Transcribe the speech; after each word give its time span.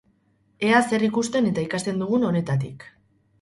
Ea 0.69 0.79
zer 0.93 1.05
ikusten 1.07 1.49
eta 1.51 1.65
ikasten 1.67 2.01
dugun 2.05 2.27
honetatik! 2.31 2.89